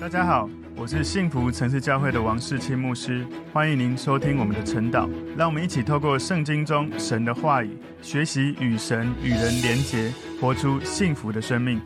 [0.00, 5.06] 大家好，我是幸福城市教会的王世清牧师，欢迎您收听我们的晨祷。
[5.36, 10.10] 让我们一起透过圣经中神的话语，学习与神与人连结，
[10.40, 11.78] 活出幸福的生命。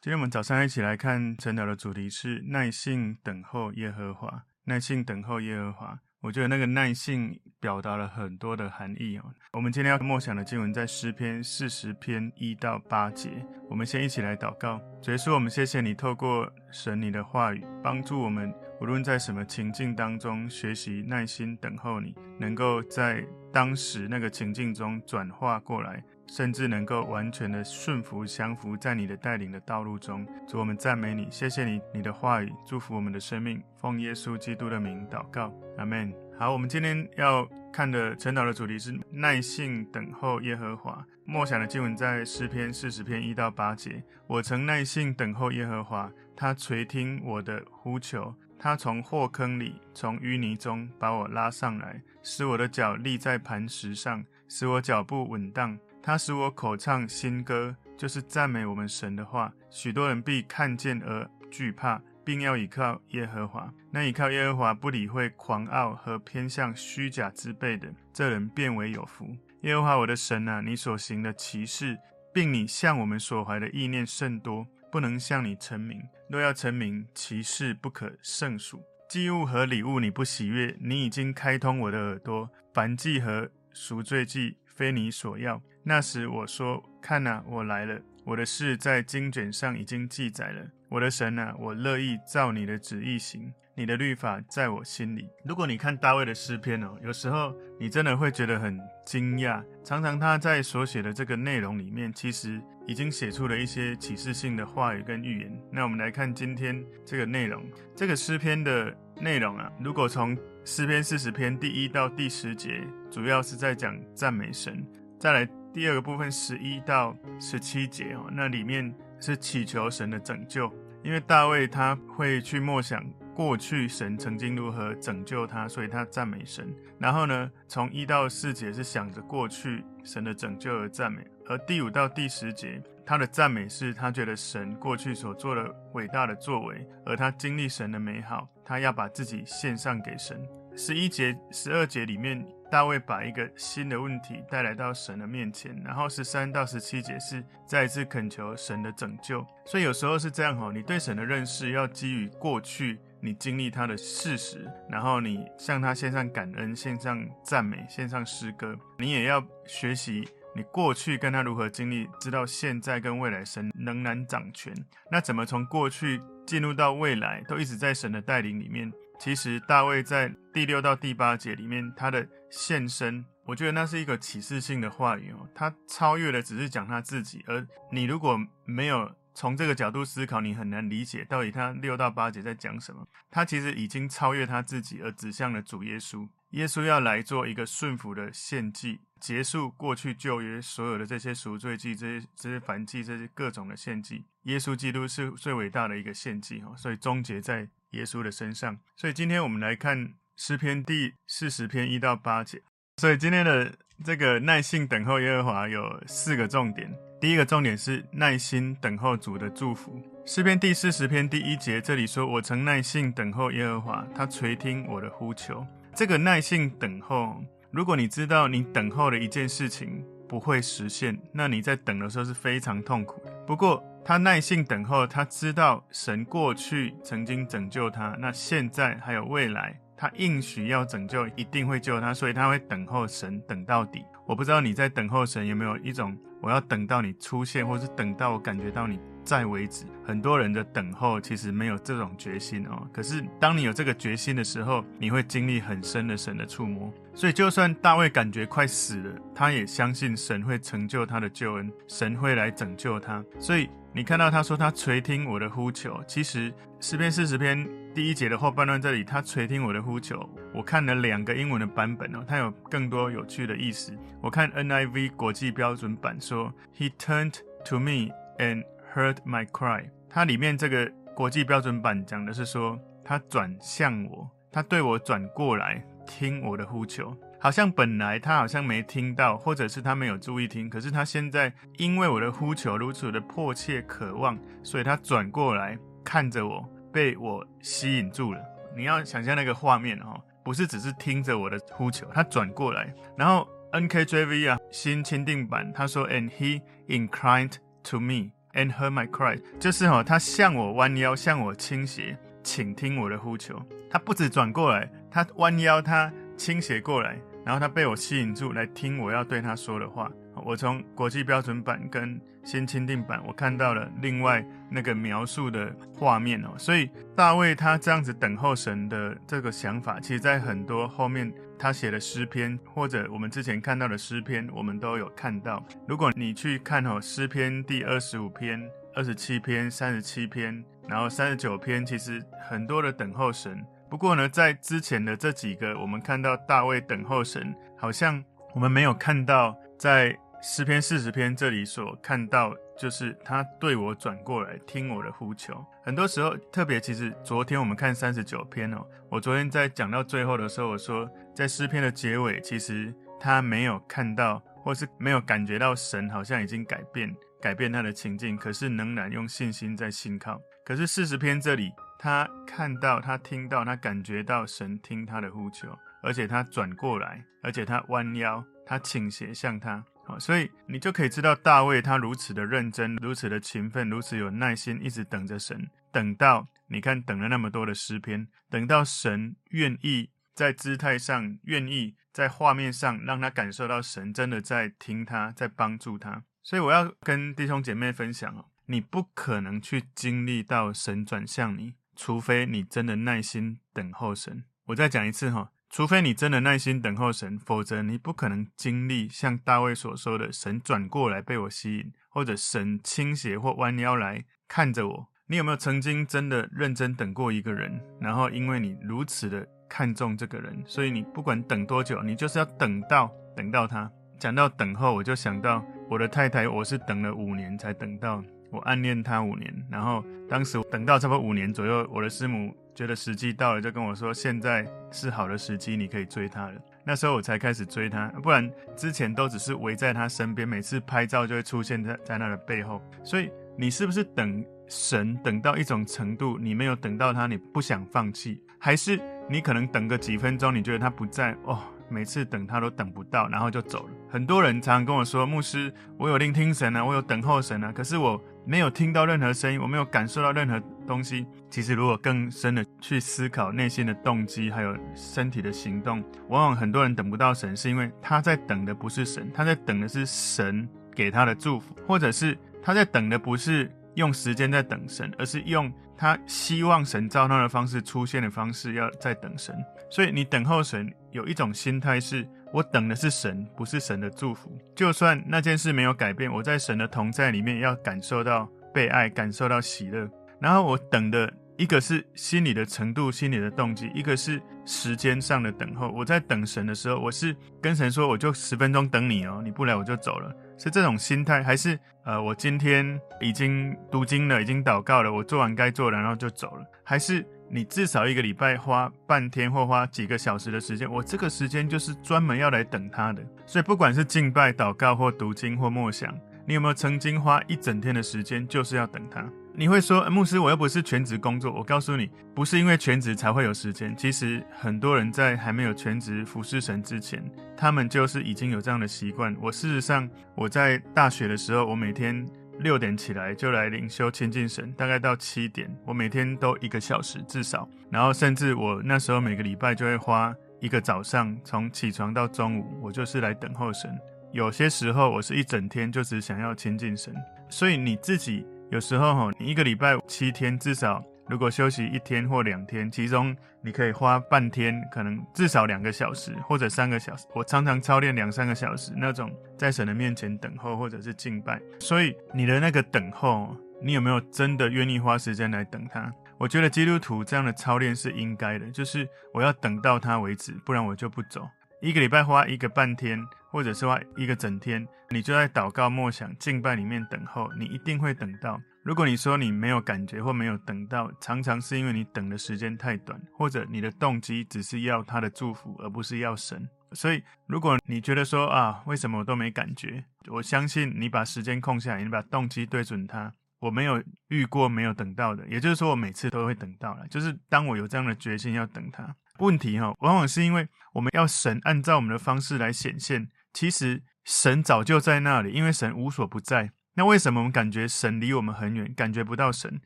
[0.00, 5.98] 今天我们早上一起来看晨祷的主题是耐性等候耶和华，耐性等候耶和华。
[6.20, 9.24] 我觉得那个耐性表达了很多的含义哦。
[9.52, 13.30] 我们今天要默想的经文在诗篇四十篇一到八节。
[13.70, 26.02] 我们先一起来祷告，主耶稣，我们谢谢你透过神你的话语，帮助我们无论在什么情境当中学习耐心等候你，能够在当时那个情境中转化过来。
[26.28, 36.21] 甚至能够完全的顺服降服在你的带领的道路中，主，我们赞美你，谢谢你，你的话语祝福我们的生命，奉耶稣基督的名祷告，阿门。
[36.38, 41.04] 好，我们今天要看的晨祷的主题是耐性等候耶和华。
[41.24, 44.02] 默想的经文在诗篇四十篇一到八节。
[44.26, 55.78] 我曾耐性等候耶和华，他垂听我的呼求，他从祸坑里，从淤泥中把我拉上来，使我的脚立在磐石上，使我脚步稳当。
[56.02, 59.52] 他使我口唱新歌，就是赞美我们神的话。
[59.70, 63.72] 许多人必看见而惧怕，并要倚靠耶和华。
[63.90, 69.36] 那倚靠耶和华，不理会狂傲和偏向虚假之辈的，这人便为有福。
[69.62, 71.96] 耶和华我的神啊，你所行的奇事，
[72.32, 76.02] 并你向我们所怀的意念甚多，不能向你陈明。
[76.28, 78.82] 若要陈明，其事不可胜数。
[79.08, 82.48] 祭物和礼物你不喜悦，你已经开通我的耳朵。
[82.72, 85.60] 燔祭和赎罪祭非你所要。
[85.82, 88.00] 那时我说：“看哪，我来了。
[88.24, 90.66] 我的事在经卷上已经记载了。
[90.92, 93.50] 我的神啊，我乐意照你的旨意行。
[93.74, 99.64] 你的律法在我心里。”如果你看大卫的诗篇哦，有时候你真的会觉得很惊讶。
[99.82, 105.58] 常常他在所写的这个内容里面，其实已经写出了一些启示性的话语跟预言。
[105.70, 107.64] 那我们来看今天这个内容，
[107.96, 114.86] 这个诗篇的内容啊，如果从诗篇四十篇第一到第十节，主要是在讲赞美神。
[115.18, 115.48] 再来。
[115.74, 120.70] 第二个部分十一到十七节哦，那里面是祈求神的拯救，
[121.02, 123.04] 因为大卫他会去默想
[123.34, 126.74] 过去神曾经如何拯救他，所以他赞美神。
[126.98, 140.40] 然后呢，从一到四节是想着过去神的拯救而赞美，而第五到第十节他的赞美是他觉得神过去所做的伟大的作为，而他经历神的美好，他要把自己献上给神。
[140.76, 142.46] 十一节、十二节里面。
[142.72, 149.46] 大卫把一个新的问题带来到神的面前，然后十三到十七节是再一次恳求神的拯救。
[149.66, 158.74] 所以有时候是这样哈，你对神的认识要基于过去你经历他的事实，然后你向他献上感恩、献上赞美、献上诗歌。
[158.98, 160.26] 你也要学习
[160.56, 164.74] 你过去跟他如何经历，知道现在跟未来神仍然掌权。
[165.10, 168.90] 那怎么从过去进入到未来，都一直在神的带领里面？
[169.22, 175.48] 其实大卫在第六到第八节里面，他的献身，我觉得那是一个启示性的话语哦。
[175.54, 183.06] 他超越了只是讲他自己，而你如果没有从这个角度思考，你很难理解到底他六到八节在讲什么。
[183.30, 186.28] 他其实已经超越他自己，而指向了主耶稣。
[186.50, 194.24] 耶稣要来做一个顺服的献祭，结束过去旧约所有的这些赎罪祭、这些这些燔祭、这些各种的献祭。
[194.46, 198.78] 耶稣基督是最伟大的一个献祭哦，所以终结在耶稣的身上。
[198.96, 200.14] 所以今天我们来看。
[200.34, 202.60] 诗篇第四十篇一到八节，
[202.96, 203.70] 所以今天的
[204.02, 206.90] 这个耐性等候耶和华有四个重点。
[207.20, 210.02] 第一个重点是耐心等候主的祝福。
[210.24, 215.64] 诗篇第四十篇第一节这里说：“我曾耐性等候耶和华，他垂听我的呼求。”
[215.94, 217.36] 这个耐性等候，
[217.70, 223.30] 如果你知道你等候的一件事情不会实现，那你在等的时候是非常痛苦的。
[223.46, 229.78] 不过他耐性等候，他知道神过去曾经拯救他，那现在还有未来。
[229.96, 234.04] 他应许要拯救，一定会救他，所以他会等候神等到底。
[234.26, 239.84] 我不知道你在等候神有没有一种，我要等到你出现，或是等到我感觉到你在为止。
[240.04, 242.84] 很多人的等候其实没有这种决心哦。
[242.92, 246.92] 可是当你有这个决心的时候，你会经历很深的神的触摸。
[247.14, 253.24] 所以就算大卫感觉快死了，他也相信神会成就他的救恩，神会来拯救他。
[253.38, 253.70] 所以。
[253.94, 256.50] 你看到他说他垂听我的呼求，其实
[256.80, 260.26] 诗篇四十篇第一节的后半段这里，他垂听我的呼求。
[260.54, 263.92] 我看了两个英文的版本哦，它有更多有趣的意思。
[264.22, 267.34] 我看 NIV 国际标准版说，He turned
[267.66, 268.08] to me
[268.38, 269.90] and heard my cry。
[270.08, 277.14] 它里面这个国际标准版讲的是说，他转向我，他对我转过来听我的呼求。
[277.42, 288.40] 好像本来他好像没听到，或者是他没有注意听，可是他现在因为我的呼求如此的迫切渴望，所以他转过来看着我，被我吸引住了。
[288.76, 297.54] 你要想象那个画面哦，不是只是听着我的呼求，他转过来，然后 NKJV 啊新钦定版他说，And he inclined
[297.90, 303.60] to me and heard my cry，就是哦，他向我弯腰，向我倾斜，请听我的呼求。
[303.90, 310.10] 他不止转过来，他弯腰，他倾斜过来，然后他被我吸引住来听我要对他说的话。
[310.44, 316.54] 我从国际标准版跟新钦定版，我看到了另外那个描述的画面哦。
[316.56, 325.62] 所以大卫他这样子等候神的这个想法，其实在很多后面他写的诗篇，或者我们之前看到的诗篇，我们都有看到。
[325.86, 333.62] 如果你去看哦，诗篇第二十五篇、二十七篇、三十七篇，然后三十九篇，其实很多的等候神。
[333.92, 338.24] 不过呢，在之前的这几个，我们看到大卫等候神，好像
[338.54, 340.18] 我们没有看到在。
[340.44, 345.64] 诗篇四十篇这里所看到，就是他对我转过来听我的呼求。
[345.84, 360.40] 很多时候，特别其实昨天我们看三十九篇哦，我昨天在讲到最后的时候，我说在诗篇的结尾，其实他没有看到，或是没有感觉到神好像已经改变改变他的情境，可是仍然用信心在信靠。
[360.64, 369.84] 可是四十篇这里，他看到，他听到，他感觉到神听他的呼求，而且他转过来，而且他弯腰，他倾斜向他。
[370.04, 386.24] 好，所以你就可以知道大卫他如此的认真，如此的勤奋，如此有耐心，一直等着神，等到你看等了那么多的诗篇，等到神愿意在姿态上，愿意在画面上让他感受到神真的在听他，在帮助他。
[386.42, 394.44] 所以我要跟弟兄姐妹分享哦，你不可能去经历到神转向你，除非你真的耐心等候神。
[394.66, 395.50] 我再讲一次哈。
[395.74, 405.08] 除非你真的耐心等候神，否则你不可能经历像大卫所说的神转过来被我吸引，或者神倾斜或弯腰来看着我。
[405.28, 413.90] 你有没有曾经真的认真等过一个人，然后因为你如此的看重这个人，所以你不管等多久，你就是要等到等到他。
[414.18, 422.54] 讲到等候，我就想到我的太太，我是等了五年才等到，我暗恋他五年，然后当时等到差不多五年左右，我的师母。
[422.74, 426.54] 觉得时机到了，就跟我说：“现在是好的时机，你可以追她了。”
[426.86, 432.80] 那时候我才开始追她，不然之前都只是围在她身边，每次拍照就会出现在在那的背后。
[433.04, 438.40] 所以你是不是等神等到一种程度，你没有等到他，你不想放弃？
[438.58, 441.58] 还是你可能等个几分钟，你觉得他不在哦？
[441.92, 443.90] 每次等他都等不到，然后就走了。
[444.08, 469.54] 很多人常常跟我说：“牧师，我有聆听神啊，我有等候神啊，可是我没有听到任何声音，我没有感受到任何东西。”其实，如果更深的去思考内心的动机，还有身体的行动，往往很多人等不到神，是因为他在等的不是神，他在等的是神给他的祝福，或者是他在等的不是用时间在等神，而是用他希望神照他的方式出现的方式要在等神。
[469.90, 474.50] 所以，你等候神有一种心态是：我等的是神，不是神的祝福。
[474.74, 480.10] 就算那件事没有改变，我在神的同在里面要感受到被爱，感受到喜乐。
[480.40, 481.32] 然后我等的。
[481.58, 485.88] 一个是心理的程度、心理的动机，一个是时间上的等候。
[485.90, 496.64] 我在等神的时候，我是跟神说，我就十分钟等你哦，你不来我就走了，是这种心态，还是呃，我今天已经读经了，已经祷告了，我做完该做的，然后就走了？
[496.82, 503.22] 还是你至少一个礼拜花半天或花几个小时的时间，我这个时间就是专门要来等他的。
[503.44, 509.22] 所以不管是敬拜、祷告或读经或默想，你有没有曾经花一整天的时间就是要等他？
[509.54, 511.52] 你会说，牧师，我又不是全职工作。
[511.52, 513.94] 我告诉你，不是因为全职才会有时间。
[513.94, 517.22] 其实很多人在还没有全职服侍神之前，
[517.54, 519.36] 他们就是已经有这样的习惯。
[519.38, 522.26] 我事实上，我在大学的时候，我每天
[522.62, 527.68] 六点起来就来灵修亲近神，大概到七点，我每天都一个小时至少。
[527.90, 533.94] 然后甚至我那时候每个礼拜就会花一个早上，从起床到中午，我就是来等候神。
[534.32, 537.14] 有些时候我是一整天就只想要亲近神。
[537.50, 538.46] 所以你自己。
[538.70, 547.26] 有时候哈，你一个礼拜七天，至少如果休息一天或两天，其中你可以花半天，可能至少两个小时或者三个小时。
[547.34, 551.60] 我常常操练两三个小时那种，在神的面前等候或者是敬拜。
[551.78, 556.12] 所以你的那个等候，你有没有真的愿意花时间来等他？
[556.38, 561.48] 我觉得基督徒这样的操练是应该的，就是我要等到他为止，不然我就不走。
[561.82, 563.20] 一个礼拜花一个半天，
[563.50, 568.56] 或者是花一个整天，你就在祷告、默想、敬拜里面等候，你一定会等到。
[568.84, 576.68] 如果你说你没有感觉或没有等到，常常是因为你等的时间太短，或者你的动机只是要他的祝福，而不是要神。
[576.92, 580.04] 所以，如果你觉得说啊，为什么我都没感觉？
[580.28, 587.08] 我相信你把时间空下来，你把动机对准他，我没有遇过没有等到的，也就是说我每次都会等到了。
[587.08, 596.72] 就是当我有这样的决心要等他，问题哈，往往是因为我们要神按照我们的方式来显现，其实神早就在那里，因为神无所不在。
[596.94, 599.80] 那为什么我们感觉神离我们很远，感觉不到神？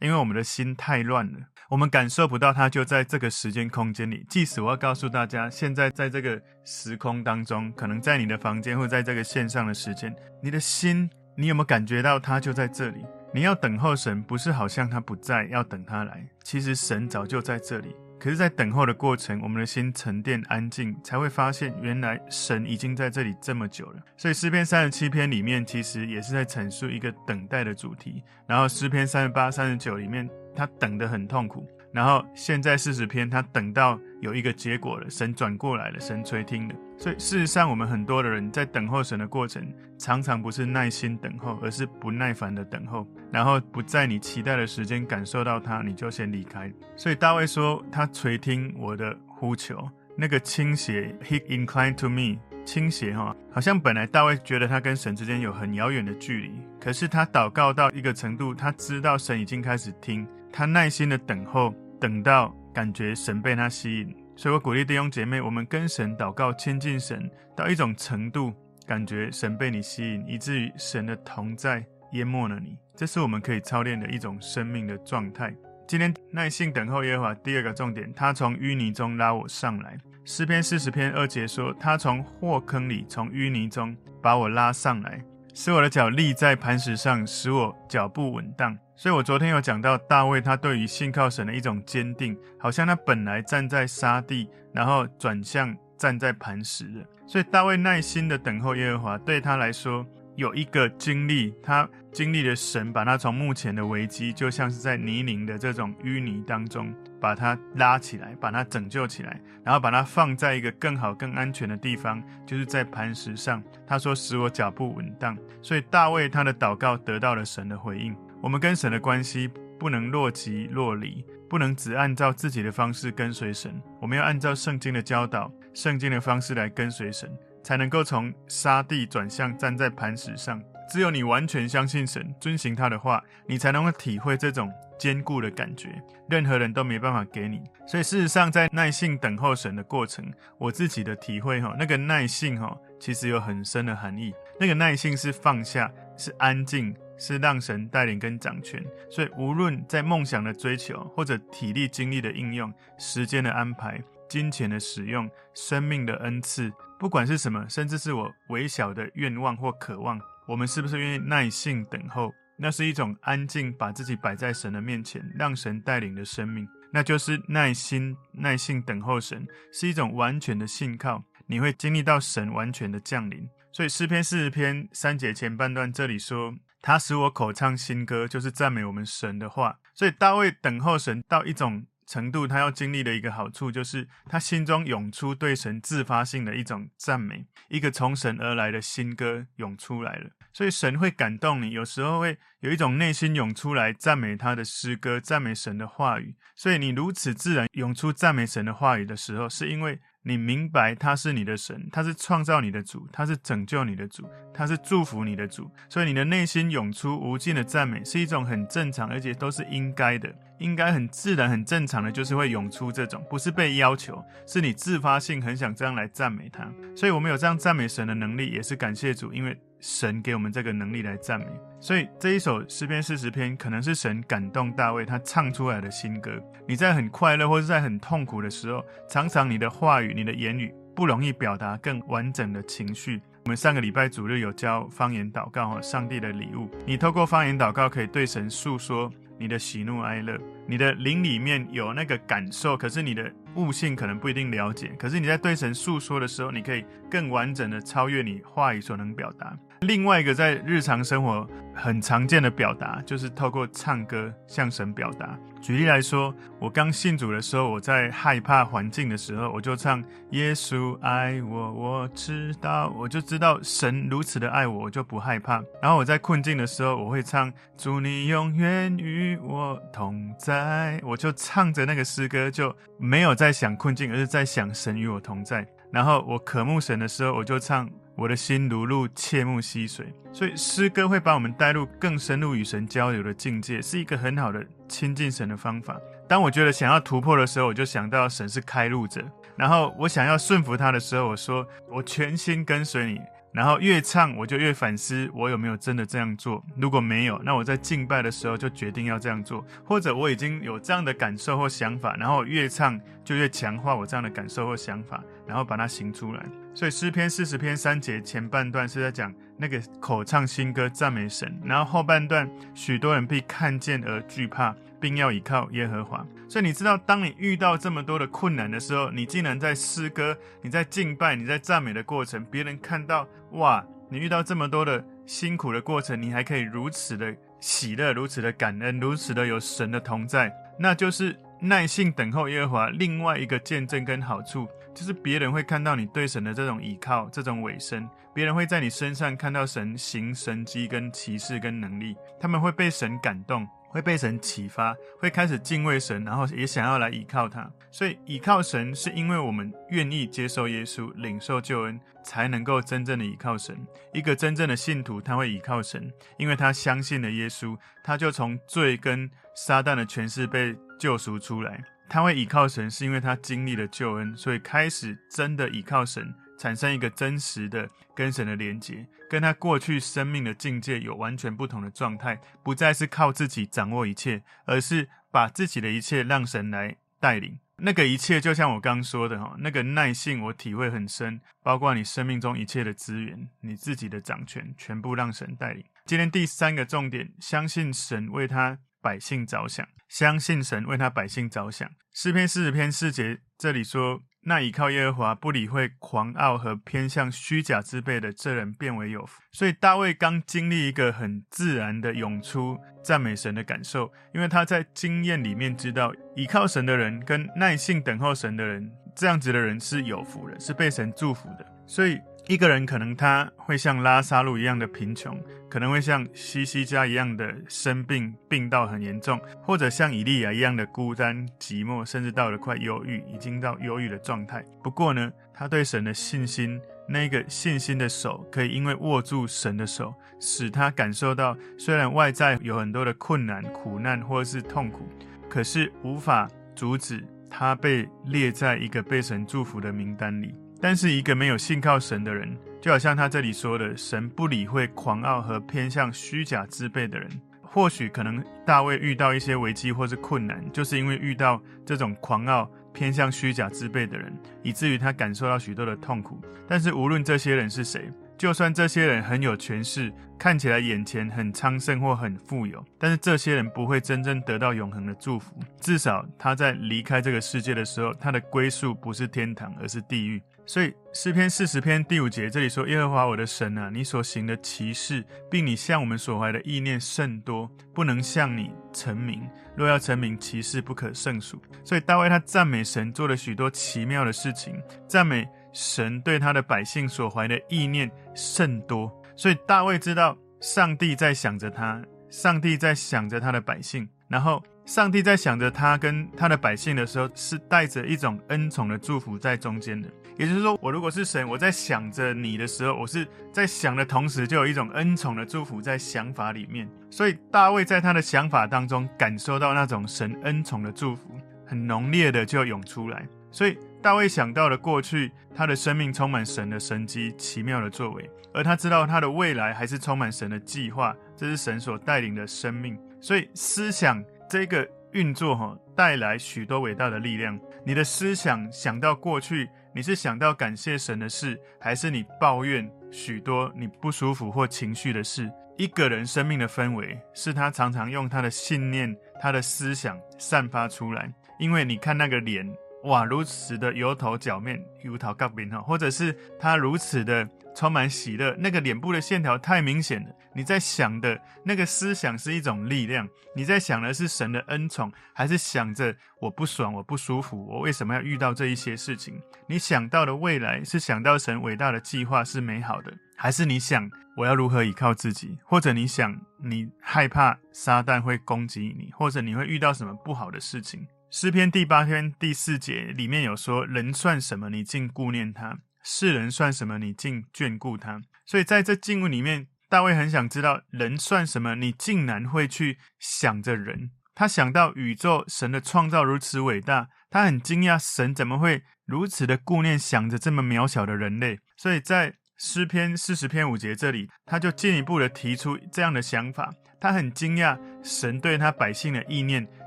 [0.00, 4.24] 因为我们的心太乱了，我们感受不到他就在这个时间空间里。
[4.28, 13.04] 即使我要告诉大家，现在在这个时空当中，可能在你的房间或在这个线上的时间，你的心，你有没有感觉到他就在这里？
[13.34, 16.24] 你要等候神，不是好像他不在，要等他来。
[16.44, 17.96] 其实神早就在这里。
[18.18, 24.00] 可是，在等候的过程，我们的心沉淀安静，才会发现原来神已经在这里这么久了。
[24.16, 28.22] 所以，诗篇三十七篇里面其实也是在阐述一个等待的主题。
[28.46, 31.66] 然后，诗篇三十八、三十九里面，他等得很痛苦。
[31.92, 36.74] 然后现在四十篇，他等到有一个结果了，神转过来了，神垂听了。
[36.98, 39.62] 所以事实上，我们很多的人在等候神的过程，
[39.98, 46.72] 常常不是耐心等候，而是不耐烦的等候，然后不在你期待的时间感受到他，你就先离开。
[46.96, 61.74] 所以大卫说，他垂听我的呼求，那个倾斜，he inclined to me，倾斜哈，好像本来大卫觉得他跟神之间有很遥远的距离，可是他祷告到一个程度，他知道神已经开始听，他耐心的等候。
[61.98, 68.52] 等到感觉神被他吸引，所以我鼓励弟兄姐妹，我们跟神祷告，亲近神到一种程度，
[68.86, 72.76] 感觉神被你吸引，以至于神的同在淹没了你。
[72.94, 75.54] 这是我们可以操练的一种生命的状态。
[75.88, 79.96] 今天耐心等候耶和华，第二个重点，他从淤泥中拉我上来。
[80.26, 85.24] 诗篇四十篇二节说，他从祸坑里，从淤泥中把我拉上来，
[85.58, 88.76] 使我的脚立在磐石上，使我脚步稳当。
[88.94, 97.02] 所以我昨天有讲到大卫，他对于信靠神的一种坚定，好像他本来站在沙地，然后转向站在磐石的。
[97.26, 113.62] 所以大卫耐心的等候耶和华，对他来说有一个经历，他经历了神把他从目前的危机，就像是在泥泞的这种淤泥当中，把他拉起来，把他拯救起来，然后把他放在一个更好、更安全的地方，就是在磐石上。
[113.86, 118.16] 他说：“使我脚步稳当。”所以大卫他的祷告得到了神的回应。
[118.40, 123.78] 我们跟神的关系不能若即若离，不能只按照自己的方式跟随神。
[124.00, 127.30] 我们要按照圣经的教导、圣经的方式来跟随神，
[127.62, 130.58] 才能够从沙地转向站在磐石上。
[130.88, 136.00] 只有你完全相信神，遵行他的话，你才能够体会这种坚固的感觉。
[136.28, 137.62] 任何人都没办法给你。
[137.86, 140.24] 所以事实上，在耐性等候神的过程，
[140.58, 144.32] 我自己的体会哈，那个耐性哈，其实有很深的含义。
[144.58, 146.94] 那个耐性是放下，是安静。
[147.18, 162.32] 是让神带领跟掌权，所以无论在梦想的追求，或者体力精力的应用、时间的安排、金钱的使用、生命的恩赐，不管是什么，甚至是我微小的愿望或渴望，我们是不是愿意耐性等候？
[162.56, 171.22] 那是一种安静，把自己摆在神的面前，让神带领的生命，那就是耐心、耐性等候神，是一种完全的信靠。
[171.46, 173.48] 你会经历到神完全的降临。
[173.72, 176.54] 所以诗篇四十篇三节前半段这里说。
[176.82, 179.76] 他使我口唱新歌，就是赞美我们神的话。
[179.92, 190.30] 所以大卫等候神到一种程度，他要经历的一个好处，就是他心中涌出对神自发性的一种赞美，一个从神而来的新歌涌出来了。
[190.52, 196.36] 所以神会感动你，有时候会有一种内心涌出来赞美他的诗歌，赞美神的话语。
[196.54, 200.00] 所以你如此自然涌出赞美神的话语的时候，是因为。
[200.28, 210.28] 你明白他是你的神，他是创造你的主，他是拯救你的主，他是祝福你的主，所以你的内心涌出无尽的赞美，是一种很正常，而且都是应该的，
[210.58, 216.68] 应该很自然、很正常的，就是会涌出这种，不是被要求，是你自发性很想这样来赞美他。
[216.96, 219.56] 所以我们有这样赞美神的能力，也是感谢主，因为。
[219.80, 221.46] 神给我们这个能力来赞美，
[221.80, 226.32] 所以这一首诗篇四十篇可能是神感动大卫他唱出来的新歌。
[226.66, 233.20] 你在很快乐或是在很痛苦的时候，常常你的话语、你的言语不容易表达更完整的情绪。
[233.44, 236.68] 我们上个礼拜主日有教方言祷告哈，上帝的礼物。
[236.84, 244.88] 你透过方言祷告可以对神诉说你的喜怒哀乐，你的灵里面有那个感受，可是你的悟性可能不一定了解。
[244.98, 249.56] 可是你在对神诉说的时候，你可以更完整的超越你话语所能表达。
[249.86, 255.38] 另外一个在日常生活很常见的表达，就是透过唱歌向神表达。
[255.62, 265.62] 举例来说，我刚信主的时候，我在害怕环境的时候，我就唱“耶稣爱我，我知道”，我就知道神如此的爱我，我就不害怕。
[265.80, 275.66] 然后我在困境的时候，我会唱“祝你永远与我同在”，我就唱着那个诗歌，就没有在想困境，而是在想神与我同在。
[275.92, 277.88] 然后我渴慕神的时候，我就唱。
[278.16, 280.12] 我的心如入切慕溪水。
[280.32, 285.98] 所以诗歌会把我们带入更深入与神交流的境界，是一个很好的亲近神的方法。
[286.28, 289.24] 当我觉得想要突破的时候，我就想到神是开路者。
[289.56, 293.20] 然后我想要顺服他的时候，我说我全心跟随你。
[293.52, 296.62] 然后越唱我就越反思，我有没有真的这样做？
[296.76, 299.64] 如果没有，那我在敬拜的时候就决定要这样做。
[299.82, 306.44] 或者我已经有这样的感受或想法，然后越唱就越强化我这样的感受或想法，然后把它行出来。
[306.76, 314.76] 所以诗篇四十篇三节前半段是在讲那个口唱新歌赞美神，然后后半段许多人必看见而惧怕。
[314.98, 332.88] 并要倚靠耶和华，所以你知道，当你遇到这么多的困难的时候，你竟然在诗歌、你在敬拜、你在赞美的过程，别人看到哇，你遇到这么多的辛苦的过程，你还可以如此的喜乐、如此的感恩、如此的有神的同在，那就是耐性等候耶和华。
[332.88, 343.68] 另外一个见证跟好处，就是别人会看到你对神的这种倚靠、这种委身，别人会在你身上看到神行神迹跟奇事跟能力，他们会被神感动。
[343.88, 347.70] 会被神启发，会开始敬畏神，然后也想要来倚靠他。
[347.90, 353.74] 所以倚靠神是因为我们愿意接受耶稣，领受救恩，才能够真正的倚靠神。
[354.12, 357.74] 一个真正的信徒，他会倚靠神，因为他相信了耶稣，
[358.04, 361.82] 他就从罪跟撒旦的权势被救赎出来。
[362.08, 366.34] 他会倚靠神，是因为他经历了救恩，所以开始真的倚靠神。
[366.58, 377.58] 产生一个真实的跟神的连结，跟他过去生命的境界有完全不同的状态，不再是靠自己掌握一切，而是把自己的一切让神来带领。
[377.76, 385.84] 那个一切就像我刚刚说的哈，那个耐性我体会很深，包括你生命中一切的资源，你自己的掌权，全部让神带领。
[386.06, 391.88] 今天第三个重点，相信神为他百姓着想，相信神为他百姓着想。
[392.12, 394.22] 诗篇四十篇四节这里说。
[394.48, 399.42] 那倚靠耶和华，不理会狂傲和偏向虚假之辈的这人，便为有福。
[399.50, 411.66] 所以大卫刚经历一个很自然的涌出赞美神的感受，因为他在经验里面知道，倚靠神的人跟耐性等候神的人，这样子的人是有福的，是被神祝福的。
[411.84, 412.20] 所以。
[412.48, 415.36] 一个人可能他会像拉萨路一样的贫穷，
[415.68, 424.64] 可能会像西西家一样的生病，病到很严重，或者像以利亚一样的孤单寂寞，甚至到了快忧郁，已经到忧郁的状态。
[424.80, 435.08] 不过呢，他对神的信心，那个信心的手，可以因为握住神的手，使他感受到，虽然外在有很多的困难、苦难或是痛苦，
[435.48, 440.54] 可是无法阻止他被列在一个被神祝福的名单里。
[440.80, 447.28] 但是一个没有信靠神的人，就好像他这里说的，神不理会狂傲和偏向虚假之辈的人。
[447.62, 456.40] 或许可能大卫遇到一些危机或是困难，就是因为遇到这种狂傲偏向虚假之辈的人，以至于他感受到许多的痛苦。
[456.66, 465.54] 但是无论这些人是谁，就算这些人很有权势，看起来眼前很昌盛或很富有，但是这些人不会真正得到永恒的祝福。
[465.78, 470.42] 至少他在离开这个世界的时候，他的归宿不是天堂，而是地狱。
[470.66, 479.48] 所以诗篇四十篇第五节这里说：“耶和华我的神啊，你所行的奇事，并你向我们所怀的意念甚多，不能向你成名。
[479.76, 489.10] 若要成名，其事不可胜数。”所以大卫他赞美神做了许多奇妙的事情，赞美神对他的百姓所怀的意念甚多。
[489.36, 494.60] 所以大卫知道上帝在想着他，上帝在想着他的百姓，然后。
[494.86, 500.08] 上帝在想着他跟他的百姓的时候，是带着一种恩宠的祝福在中间的。
[500.38, 506.88] 也就是说，我如果是神，我在想着你的时候，我是在想的同时，就有一种恩宠的祝福在想法里面。
[507.10, 511.30] 所以大卫在他的想法当中感受到那种神恩宠的祝福，
[511.66, 513.26] 很浓烈的就涌出来。
[513.50, 522.98] 所以大卫想到了过去他的生命充满神的神迹、奇妙的作为，而他知道他的未来还是充满神的计划，这是神所带领的生命。
[523.20, 524.22] 所以思想。
[524.48, 527.58] 这个运作哈，带来许多伟大的力量。
[527.84, 535.50] 你的思想想到过去，你是想到感谢神的事，还是你抱怨许多你不舒服或情绪的事？
[535.78, 541.32] 一个人生命的氛围，是他常常用他的信念、他的思想散发出来。
[541.58, 542.70] 因为你看那个脸，
[543.04, 547.48] 哇，如此的油头脚面，油头角面哈，或者是他如此的。
[547.74, 550.30] 充满喜乐，那个脸部的线条太明显了。
[550.56, 559.38] 你在想的那个思想是一种力量，你在想的是神的恩宠，还是想着我不爽、我不舒服，我为什么要遇到这一些事情？
[559.68, 565.58] 你想到的未来是想到神伟大的计划是美好的，还是你想我要如何依靠自己？
[565.62, 571.06] 或者你想你害怕撒旦会攻击你，或者你会遇到什么不好的事情？
[571.30, 575.80] 诗篇第八篇第四节里面有说：人算什么，你竟顾念他？
[576.02, 576.98] 世人算什么？
[576.98, 578.22] 你竟眷顾他。
[578.46, 581.76] 所以在这经文里面，大卫很想知道人算什么？
[581.76, 584.10] 你竟然会去想着人。
[584.34, 591.60] 他想到宇宙神的创造如此伟大，他很惊讶神怎么会如此的顾念想着这么渺小的人类。
[591.76, 596.74] 所以在诗篇四十篇五节这里，他就进一步的提出这样的想法。
[597.00, 599.66] 他很惊讶神对他百姓的意念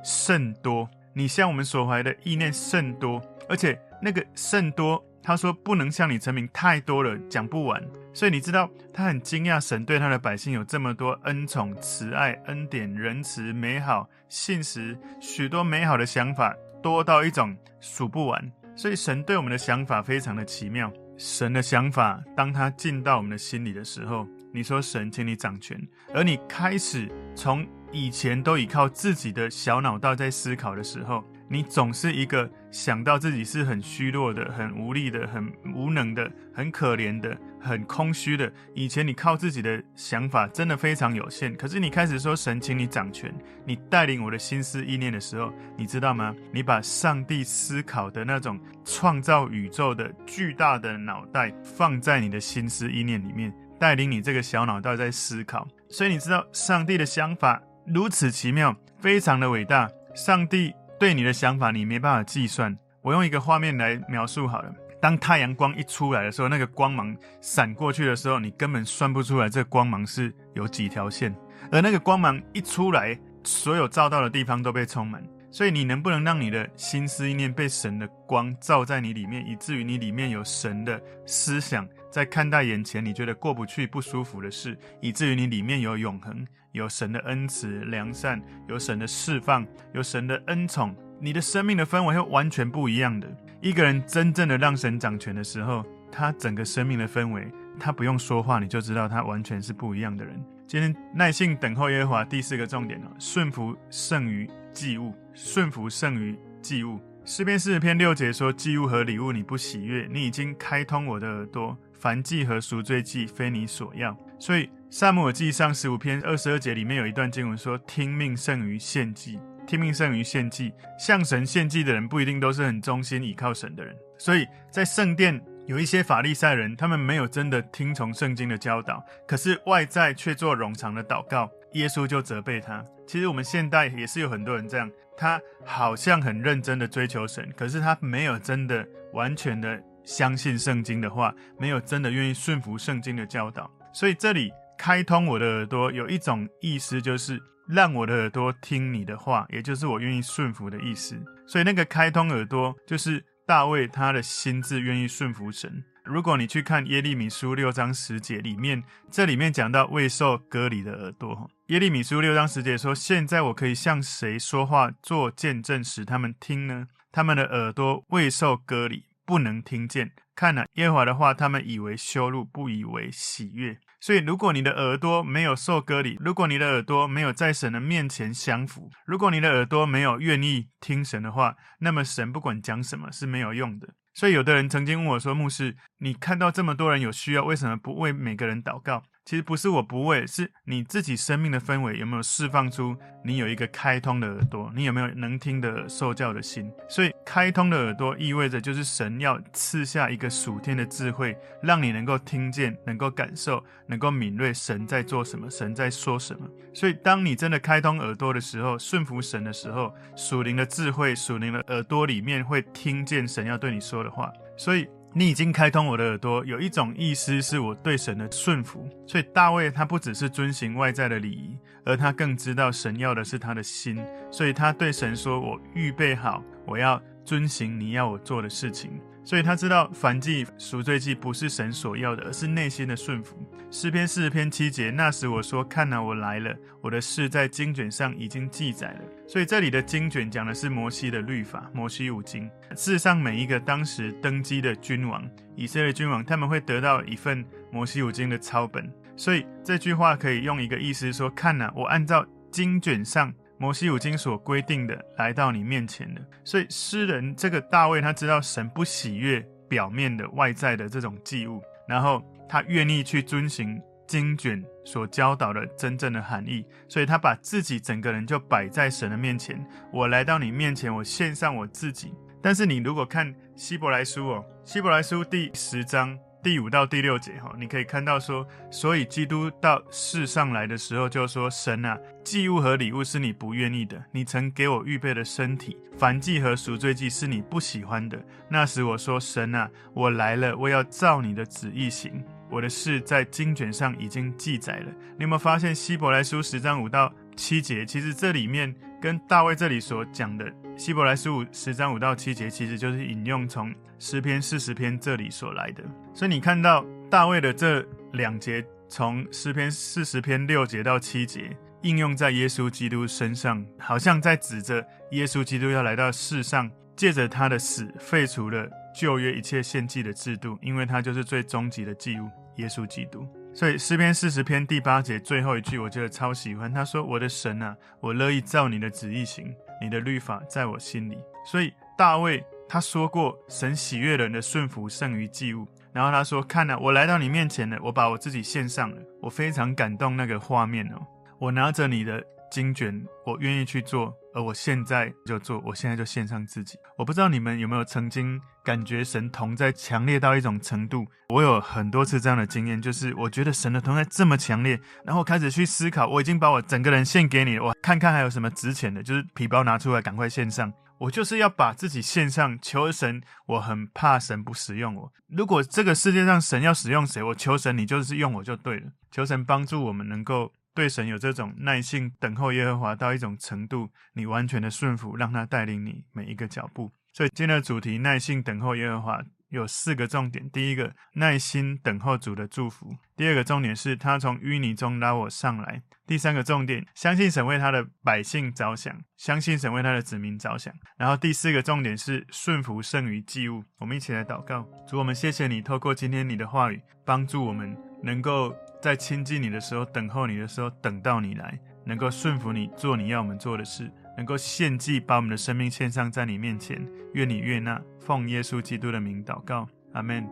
[0.04, 5.04] 甚多，你向我们所怀的意念甚多，而且那个甚多。
[5.22, 7.82] 他说：“不能向你陈明太多了，讲不完。
[8.14, 18.52] 所以你知道，他很惊讶，神对他的百姓有这么多恩宠、慈爱、恩典、仁慈、美好、信实，许多美好的想法，多到一种数不完。
[18.76, 20.92] 所以神对我们的想法非常的奇妙。
[21.18, 25.80] 神的想法，当他进到我们的心里的时候，你说神，请你掌权，
[26.14, 38.52] 而你开始从以前都依靠自己的小脑袋在思考的时候。”你总是一个想到自己是很虚弱的、很无力的、很无能的、很可怜的、很空虚的。
[38.76, 43.34] 以前你靠自己的想法真的非常有限，可是你开始说神，请你掌权，
[43.66, 46.36] 你带领我的心思意念的时候，你知道吗？
[46.54, 55.68] 你把上帝思考的那种创造宇宙的巨大的脑袋放在你的心思意念里面，带领你这个小脑袋在思考。
[55.90, 59.90] 所以你知道上帝的想法如此奇妙，非常的伟大。
[60.14, 60.74] 上帝。
[61.00, 62.78] 对你的想法，你没办法计算。
[63.02, 64.70] 我用一个画面来描述好了。
[65.02, 71.34] 当太阳光一出来的时候，那个光芒闪过去的时候，你根本算不出来这光芒是有几条线。
[71.72, 75.24] 而那个光芒一出来，所有照到的地方都被充满。
[75.52, 86.46] 所以你能不能让你的心思意念被神的光照在你里面，以至于你里面有神的思想，在看待眼前你觉得过不去、不舒服的事，以至于你里面有永恒。
[86.72, 93.28] 有神的恩慈良善，有神的释放，有神的恩宠，你的生命的氛围会完全不一样的。
[93.60, 100.40] 一个人真正的让神掌权的时候，他整个生命的氛围，他不用说话，你就知道他完全是不一样的人。
[100.68, 107.00] 今天耐心等候耶和华，第四个重点哦，顺服胜于祭物，顺服胜于祭物。
[107.26, 114.18] 诗篇四十篇六节说：祭物和礼物你不喜悦，你已经开通我的耳朵，凡祭和赎罪祭非你所要。
[114.40, 114.70] 所以。
[114.92, 120.74] 撒母耳记上十五篇二十二节里面有一段经文说：“听命胜于献祭，听命胜于献祭。
[120.98, 123.96] 向神献祭的人不一定都是很忠心倚靠神的人。
[124.18, 132.84] 所以在圣殿有一些法利赛人，他们没有真的听从圣经的教导，可是外在却做冗长的祷告，耶稣就责备他。
[133.10, 143.70] 其实我们现代也是有很多人这样，他好像很认真的追求神，可是他没有真的完全的相信圣经的话，没有真的愿意顺服圣经的教导。
[143.92, 144.52] 所以这里。
[144.82, 151.22] 开通我的耳朵，有一种意思就是让我的耳朵听你的话，也就是我愿意顺服的意思。
[151.46, 155.84] 所以那个开通耳朵，就是大卫他的心智愿意顺服神。
[156.06, 161.52] 如果你去看耶利米书六章十节里面，这里面讲到未受割礼的耳朵。
[161.70, 166.88] 耶利米书六章十节说：“现在我可以向谁说话做见证，使他们听呢？
[167.12, 170.14] 他们的耳朵未受割礼，不能听见。
[170.36, 183.90] 看了，耶和华的话，他们以为羞辱，不以为喜悦。”所以，如果你的耳朵没有受割礼，如果你的耳朵没有在神的面前降服，如果你的耳朵没有愿意听神的话，那么神不管讲什么是没有用的。
[184.16, 196.72] 所以，有的人曾经问我说：“牧师，你看到这么多人有需要，为什么不为每个人祷告？”其实不是我不为，是你自己生命的氛围有没有释放出你有一个开通的耳朵，你有没有能听的受教的心？
[196.88, 206.50] 所以开通的耳朵意味着就是神要赐下一个属天的智慧，让你能够听见、能够感受、能够敏锐神在做什么，神在说什么。
[206.74, 214.32] 所以当你真的开通耳朵的时候，顺服神的时候，属灵的智慧、属灵的耳朵里面会听见神要对你说的话。
[214.58, 214.88] 所以。
[215.12, 218.88] 你已经开通我的耳朵，有一种意思是我对神的顺服。
[219.08, 224.00] 所以大卫他不只是遵行外在的礼仪，而他更知道神要的是他的心。
[224.30, 233.38] 所以他对神说：“我预备好，我要遵行你要我做的事情。”所以他知道凡祭、赎罪祭不是神所要的，而是内心的顺服。
[233.70, 242.50] 诗篇四十篇七节，那时我说：“看哪，我来了，我的事在经卷上已经记载了。”所以这里的经卷讲的是摩西的律法，摩西五经。
[242.76, 245.24] 事实上，每一个当时登基的君王，
[245.56, 248.92] 以色列君王，他们会得到一份摩西五经的抄本。
[249.16, 269.62] 所以这句话可以用一个意思说：“看哪，我按照经卷上。”摩西五经所规定的来到你面前的，所以诗人这个大卫他知道神不喜悦表面的外在的这种祭物，然后他愿意去遵行经卷所教导的真正的含义，所以他把自己整个人就摆在神的面前。
[269.92, 288.18] 我来到你面前，我献上我自己，但是你如果看希伯来书哦，希伯来书第十章第五到第六节哈，你可以看到说，所以基督到世上来的时候就说：神啊，祭物和礼物是你不愿意的，你曾给我预备的身体，燔祭和赎罪祭是你不喜欢的。
[288.48, 292.24] 那时我说：神啊，我来了，我要照你的旨意行。
[292.50, 294.92] 我的事在经卷上已经记载了。
[295.18, 297.86] 你有没有发现希伯来书十章五到七节？
[297.86, 300.46] 其实这里面跟大卫这里所讲的。
[300.78, 305.84] 希伯来书十章五到七节，其实就是引用从诗篇四十篇这里所来的。
[306.14, 323.28] 所以你看到大卫的这两节，从诗篇四十篇六节到七节，应用在耶稣基督身上，好像在指着耶稣基督要来到世上，借着他的死废除了旧约一切献祭的制度，因为他就是最终极的祭物，耶稣基督。
[323.60, 326.74] 所以诗篇四十篇第八节最后一句，我觉得超喜欢。
[326.74, 335.68] 他说：“我的神啊，我乐意照你的旨意行。”你的律法在我心里，所以大卫他说过，神喜悦人的顺服胜于祭物。
[335.92, 338.98] 然后他说：“看呐，我来到你面前了，我把我自己献上了。
[339.22, 341.06] 我非常感动那个画面哦，
[341.38, 346.78] 我拿着你的经卷，我愿意去做，我现在就做，我现在就献上自己。
[346.98, 351.06] 我不知道你们有没有曾经感觉神同在强烈到一种程度？
[351.30, 360.72] 我有很多次这样的经验，就是我觉得神的同在这么强烈，然后开始去思考，我已经把我整个人献给你了，我看看还有什么值钱的，就是皮包拿出来，赶快献上。
[361.00, 363.22] 我就是要把自己献上，求神。
[363.48, 365.10] 我很怕神不使用我。
[365.30, 368.88] 如果这个世界上神要使用谁，我求神，你就是用我就对了。
[369.10, 370.52] 求神帮助我们能够。
[370.80, 376.94] 对神有这种耐性等候耶和华到一种程度，你完全的顺服，让他带领你每一个脚步。
[377.12, 393.66] 所以今天的主题耐心等候耶和华有四个重点：第一个，耐心等候主的祝福；第二个重点是他从淤泥中拉我上来；第三个重点，相信神为他的百姓着想，相信神为他的子民着想；然后第四个重点是顺服胜于祭物。
[393.80, 398.56] 我们一起来祷告，主，我们谢谢你透过今天你的话语，帮助我们能够。
[398.82, 406.82] 在亲近你的时候，等候你的时候，等到你来，能够顺服你，做你要我们做的事，能够献祭，把我们的生命献上在你面前。
[407.14, 410.26] 愿你悦纳，奉耶稣基督的名祷告，阿门。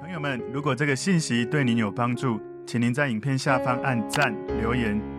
[0.00, 5.00] 朋友们，如果这个信息对您有帮助，请您在影片下方按赞、留言，